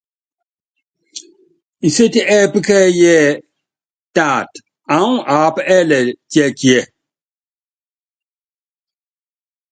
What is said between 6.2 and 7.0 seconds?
tiɛkíɛ?